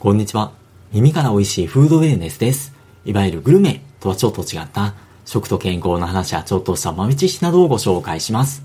[0.00, 0.52] こんにちは。
[0.94, 2.72] 耳から美味しいフードウェルネスです。
[3.04, 4.94] いわゆるグルメとはちょっと違った
[5.26, 8.62] 食と健康の話やちょっとした豆知識などをご紹介します。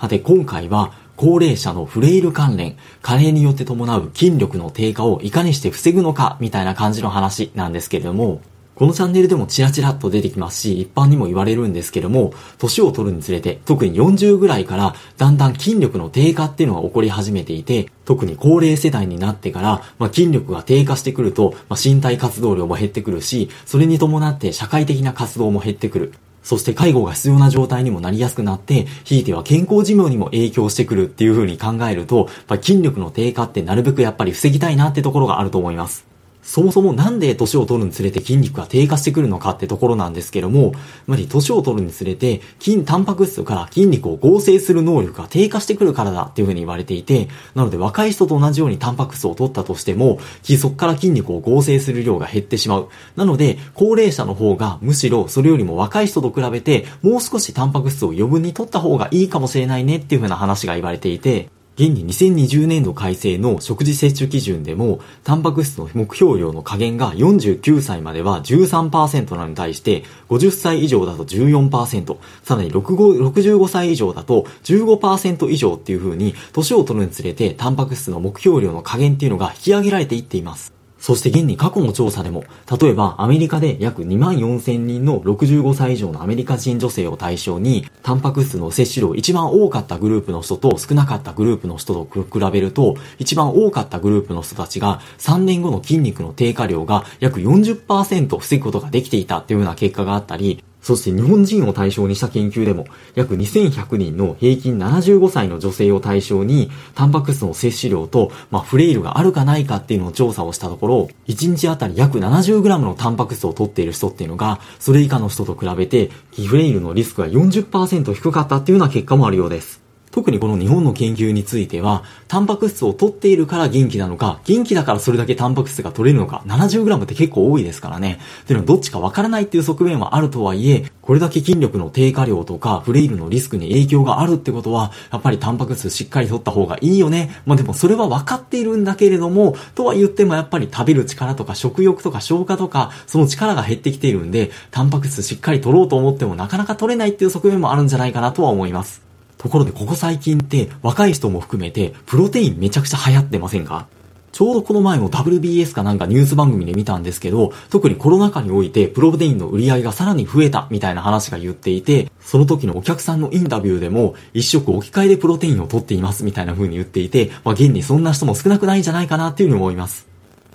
[0.00, 8.40] さて今回は高齢者のフレイル関連、加齢によって伴う筋力の低下をいかにして防ぐのかみたいな感じの話なんですけれども、
[8.80, 26.14] このチャンネルでもチラチラっと出てきますし、一般にも言われるんですけども、年を取るにつれて、特に40ぐらいから、だんだん筋力の低下っていうのが起こり始めていて、特に高齢世代になってから、まあ、筋力が低下してくると、まあ、身体活動量も減ってくるし、それに伴って社会的な活動も減ってくる。
[26.42, 36.08] そして介護が必要な状態にもなりやすくなって、ひいては健康寿命にも影響してくるっていう風に考えると、やっぱ筋力の低下ってなるべくやっぱり防ぎたいなってところがあると思います。
[36.42, 40.72] そもそもなんで年を取るにつれて筋肉が低下してくるのかってところなんですけども、
[41.06, 50.18] まり年を取るにつれて筋、タンパク質から筋肉を合成する能力が低下してくるからだっていうふうに言われていて、なので若い人と同じようにタンパク質を取ったとしても、
[50.58, 52.88] そこから筋肉を合成する量が減ってしまう。
[53.16, 61.48] なので、高齢者の方がむしろそれよりも若い人と比べて、もう少しタンパク質を余分に取った方がいいかもしれないねっていうふうな話が言われていて、
[61.80, 80.79] 現に2020年度改正の食事摂取基準でも、タンパク質の目標量の下限が49歳までは13%なのに対して、50歳以上だと14%、さらに65歳以上だと15%以上っていう風に、年を取るにつれて、タンパク質の目標量の下限っていうのが引き上げられていっています。
[81.00, 82.44] そして現に過去の調査でも、
[82.80, 116.10] 例えばアメリカで約2万4千人の65歳以上のアメリカ人女性を対象に、タンパク質の摂取量一番多かったグループの人と少なかったグループの人と比べると、一番多かったグループの人たちが3年後の筋肉の低下量が約40%防ぐことができていたというような結果があったり、そして日本人を対象にした研究でも、約2100人の平均75歳の女性を対象に、タンパク質の摂取量と、まあ、フレイルがあるかないかっていうのを調査をしたところ、1日あたり約 70g のタンパク質を取っている人っていうのが、それ以下の人と比べて、
[116.46, 119.89] フレイルのリスクが40%低かったっていうような結果もあるようです。
[120.10, 128.18] 特にこの日本の研究については、タンパク質を取っているから元気なのか、元気だからそれだけタンパク質が取れるのか、70g って結構多いですからね。
[128.42, 137.40] っていうのはどっちかわからないっていう側面はあるとはいえ、これだけ筋力の低下量とか、フレイルのリスクに影響があるってことは、やっぱりタンパク質しっかり取った方がいいよね。
[137.46, 149.09] まあでもそれは分かっているんだけれども、とは言ってもやっぱり食べる力とか食欲とか消化とか、その力が減ってきているんで、タンパク質しっかり取ろうと思ってもなかなか取れないっていう側面もあるんじゃないかなとは思います。
[149.40, 153.86] ところでここ最近って若い人も含めてプロテインめちゃくちゃ流行ってませんか？
[154.32, 170.09] ちょうどこの前も WBS かなんかニュース番組で見たんですけど、特にコロナ禍においてプロテインの売り上げがさらに増えたみたいな話が言っていて、その時のお客さんのインタビューでも一食置き換えでプロテインを取っていますみたいな風に言っていて、まあ現にそんな人も少なくないんじゃないかなっていうふうに思います。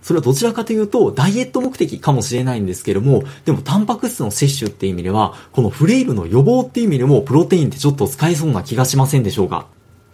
[0.06, 9.66] それはどちらかというと、ダイエット目的かもしれないんですけども、でもタンパク質の摂取っていう意味では、このフレイルの予防っていう意味でも、プロテインってちょっと使えそうな気がしませんでしょうか？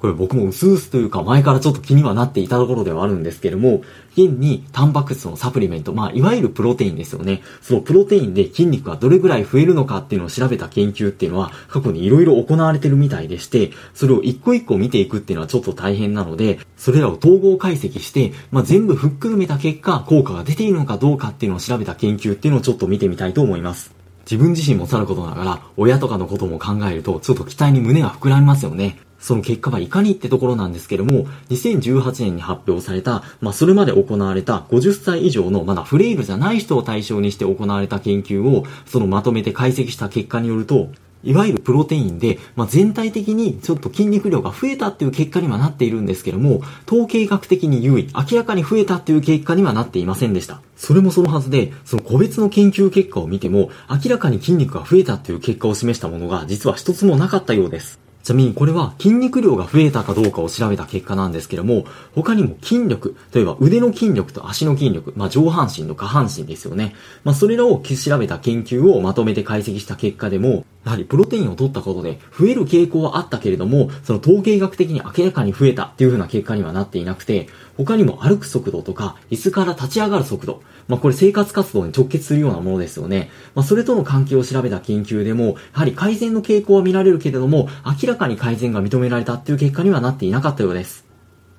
[0.01, 7.43] これ僕も薄々というか前からちょっと気にはなっていたところではあるんですけれども、現にタンパク質のサプリメント、まあいわゆるプロテインですよね。
[7.61, 23.93] そのプロテインで筋肉がどれぐらい増えるのかっていうのを調べた研究っていうのは過去に色々行われてるみたいでして、それを一個一個見ていくっていうのはちょっと大変なので、それらを統合解析して、まあ全部含めた結果、効果が出ているのかどうかっていうのを調べた研究っていうのをちょっと見てみたいと思います。
[24.25, 28.97] 自分自身もさることながら、親とかのことも考えると、ちょっと期待に胸が膨らみますよね。
[29.21, 40.89] その結果はいかにってところなんですけども、2018年に発表された、まあ、それまで行われた50歳以上のまだフレイルじゃない人を対象にして行われた研究を、そのまとめて解析した結果によると、
[41.23, 50.61] いわゆるプロテインで、まあ、全体的にちょっと筋肉量が増えたっていう結果にはなっているんですけども、統計学的に優位、明らかに増えたっていう結果にはなっていませんでした。
[50.75, 58.00] それもそのはずで、その個別の研究結果を見ても、明らかに筋肉が増えたっていう結果を示したものが実は一つもなかったようです。
[58.23, 66.95] ちなみにこれは筋肉量が増えたかどうかを調べた結果なんですけども、他にも筋力、例えば腕の筋力と足の筋力、まあ上半身と下半身ですよね。
[67.23, 83.29] まあそれらを調べた研究をまとめて解析した結果でも、やはりプロテインを取ったことで増える傾向はあったけれども、その統計学的に明らかに増えたっていう風な結果にはなっていなくて、他にも歩く速度とか、椅子から立ち上がる速度、まあこれ生活活動に直結するようなものですよね。
[83.53, 91.05] まあそれとの関係を調べた研究でも、やはり改善の傾向は見られるけれども、明らかに改善が認められたっていう結果にはなっていなかったようです。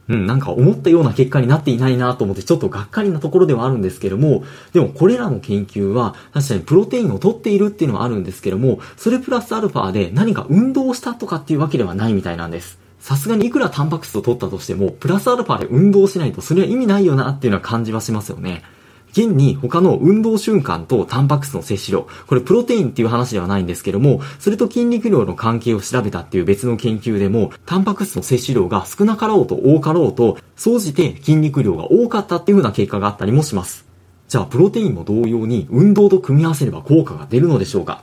[0.08, 12.78] うん、なんか思ったような結果になっていないなと思ってちょっとがっかりなところではあるんですけども、でもこれらの研究は確かにプロテインを取っているっていうのはあるんですけども、それプラスアルファで何か運動をしたとかっていうわけではないみたいなんです。
[12.98, 18.62] さすがにいくらタンパク質を取ったとしても、プラスアルファで運動しないとそれは意味ないよなっていうのは感じはしますよね。
[19.12, 33.84] 現に他の運動瞬間とタンパク質の摂取量、これプロテインっていう話ではないんですけども、それと筋肉量の関係を調べたっていう別の研究でも、タンパク質の摂取量が少なかろうと多かろうと、総じて筋肉量が多かったっていう風な結果があったりもします。
[34.28, 38.02] じゃあ、プロテインも同様に運動と組み合わせれば効果が出るのでしょうか？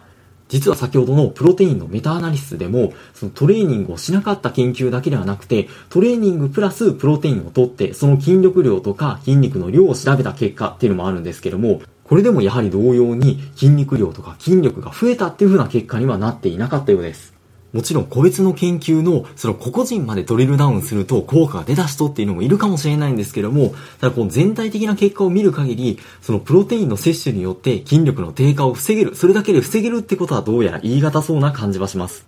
[0.50, 17.39] 実は先ほどのプロテインのメタアナリシスでも、そのトレーニングをしなかった研究だけではなくて、トレーニングプラスプロテインを取って、その筋力量とか筋肉の量を調べた結果っていうのもあるんですけども、これでもやはり同様に筋肉量とか筋力が増えたっていう風な結果にはなっていなかったようです。
[17.72, 32.28] もちろん個別の研究のその個々人までドリルダウンすると効果が出だしとっていうのもいるかもしれないんですけども、ただこの全体的な結果を見る限り、そのプロテインの摂取によって筋力の低下を防げる、それだけで防げるってことはどうやら言い難そうな感じはします。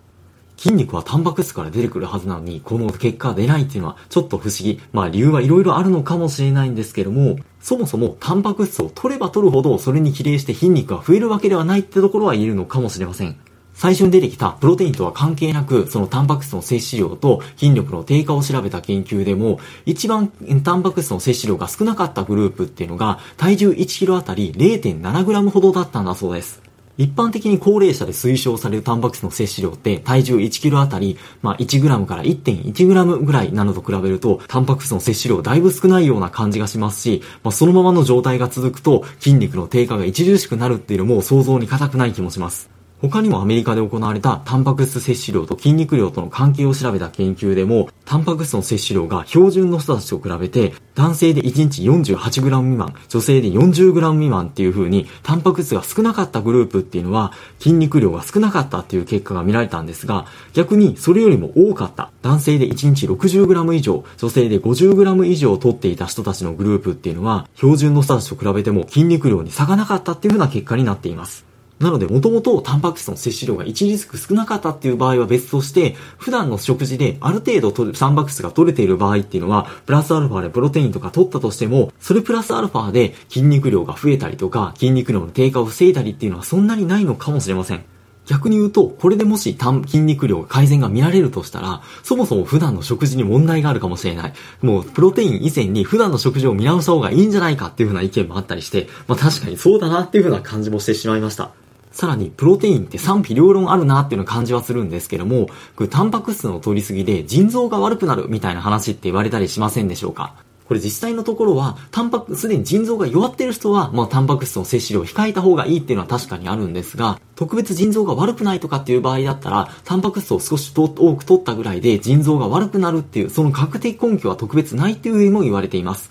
[0.56, 4.80] 筋肉はタンパク質から出てくるはずなのに、この結果が出ないっていうのはちょっと不思議。
[4.92, 13.36] まあ理由はいろいろあるのかもしれないんですけども、そもそもタンパク質を取れば取るほどそれに比例して筋肉が増えるわけではないってところは言えるのかもしれません。
[13.74, 20.28] 最初に出てきたプロテインとは関係なく、そのタンパク質の摂取量と筋力の低下を調べた研究でも、一番
[20.62, 26.62] タンパク質の摂取量が少なかったグループっていうのが、体重1キロあたり 0.7g ほどだったんだそうです。
[26.98, 42.81] 一般的に高齢者で推奨されるタンパク質の摂取量って体重1キロあたり、まあ 1g から 1.1g ぐらいなのと比べると、タンパク質の摂取量だいぶ少ないような感じがしますし、まあそのままの状態が続くと筋肉の低下が著しくなるっていうのも想像に難くない気もします。
[43.02, 71.51] 他にもアメリカで行われたタンパク質摂取量と筋肉量との関係を調べた研究でも、タンパク質の摂取量が標準の人たちと比べて、男性で1日 48g 未満、女性で 40g 未満っていう風に、タンパク質が少なかったグループっていうのは、筋肉量が少なかったっていう結果が見られたんですが、逆にそれよりも多かった、男性で1日 60g 以上、女性で 50g 以上取っていた人たちのグループっていうのは、標準の人たちと比べても筋肉量に差がなかったっていう風な結果になっています。
[71.82, 87.84] なので、もともとタンパク質の摂取量が1リスク少なかったっていう場合は別として、普段の食事である程度タンパク質が取れている場合っていうのは、プラスアルファでプロテインとか取ったとしても、それプラスアルファで筋肉量が増えたりとか、筋肉量の低下を防いだりっていうのはそんなにないのかもしれません。
[88.26, 94.32] 逆に言うと、これでもし筋肉量改善が見られるとしたら、そもそも普段の食事に問題があるかもしれない。
[94.60, 101.50] もう、プロテイン以前に普段の食事を見直した方がいいんじゃないかっていう風な意見もあったりして、まあ確かにそうだなっていう風な感じもしてしまいました。
[101.92, 105.46] さらに、プロテインって賛否両論あるなっていうの感じはするんですけども、
[105.76, 110.34] これタンパク質の取りすぎで腎臓が悪くなるみたいな話って言われたりしませんでしょうか？
[110.66, 126.10] これ実際のところは、タンパク、すでに腎臓が弱ってる人は、まあ、タンパク質の摂取量を控えた方がいいっていうのは確かにあるんですが、特別腎臓が悪くないとかっていう場合だったら、タンパク質を少し多く取ったぐらいで腎臓が悪くなるっていう、その確定根拠は特別ないっていうふうにも言われています。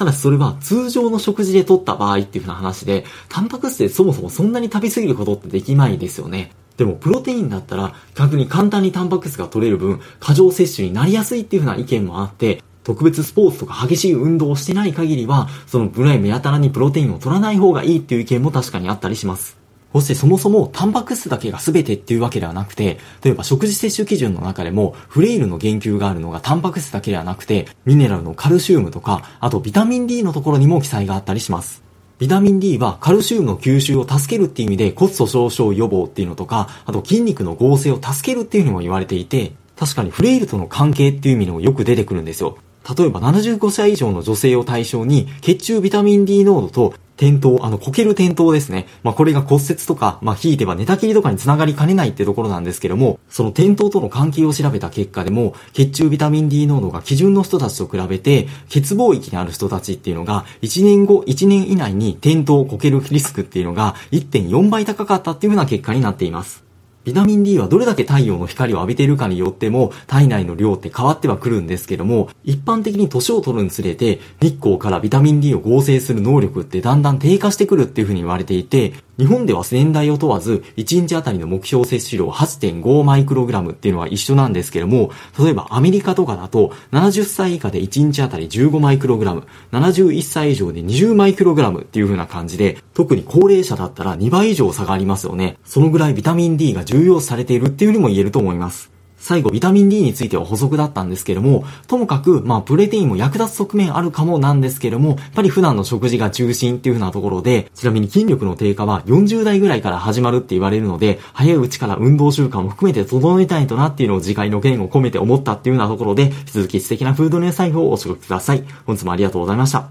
[0.00, 6.52] ただしそれは通常の食事で取った場合っていう風な話で、タンパク質でそもそもそんなに食べ過ぎることってできないですよね。
[6.78, 19.59] でも、プロテインだったら、逆に簡単にタンパク質が取れる分、過剰摂取になりやすいっていう風な意見もあって、特別スポーツとか激しい運動をしてない限りは、そのぐらい目やたらにプロテインを取らない方がいいっていう意見も確かにあったりします。
[19.92, 31.82] そしてそもそもタンパク質だけが全てっていうわけではなくて、例えば食事摂取基準の中でもフレイルの言及があるのがタンパク質だけではなくて、ミネラルのカルシウムとか、あとビタミン D のところにも記載があったりします。
[32.18, 42.58] ビタミン D はカルシウムの吸収を助けるっていう意味で骨粗鬆症予防っていうのとか、あと筋肉の合成を助けるっていうのも言われていて、確かにフレイルとの関係っていう意味でもよく出てくるんですよ。
[42.96, 48.86] 例えば75歳以上の女性を対象に血中ビタミン D 濃度と転倒、あの、こける転倒ですね。
[49.02, 66.69] まあ、これが骨折とか、まあ、引いては寝たきりとかにつながりかねないってところなんですけども、その転倒との関係を調べた結果でも、血中ビタミン D 濃度が基準の人たちと比べて、欠乏域にある人たちっていうのが、1年後、1年以内に転倒、こけるリスクっていうのが1.4倍高かったっていうふうな結果になっています。
[67.02, 95.58] ビタミン D はどれだけ太陽の光を浴びているかによっても体内の量って変わってはくるんですけども、一般的に年を取るにつれて日光からビタミン D を合成する能力ってだんだん低下してくるっていうふうに言われていて、日本では年代を問わず、1日あたりの目標摂取量8.5マイクログラムっていうのは一緒なんですけども、例えばアメリカとかだと、70歳以下で1日あたり15マイクログラム、71歳以上で20マイクログラムっていう風な感じで、特に高齢者だったら2倍以上差がありますよね。
[95.66, 98.99] そのぐらいビタミン D が重要視されているっていうにも言えると思います。
[99.20, 118.64] 最後、ビタミン D については補足だったんですけども、ともかく、まあ、プロテインも役立つ側面あるかもなんですけども、やっぱり普段の食事が中心っていう風なところで、ちなみに筋力の低下は40代ぐらいから始まるって言われるので、早いうちから運動習慣も含めて整えたいとなっていうのを次回の件を込めて思ったっていうようなところで、引き続き素敵なフードネス財布をお過ごしください。
[118.86, 119.90] 本日もありがとうございました。